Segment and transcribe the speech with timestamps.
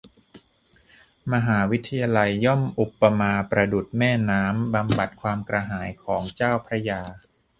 [1.33, 7.01] มหาวิทยาลัยย่อมอุปมาประดุจแม่น้ำ บำบัดความกระหายของเจ้าพระยา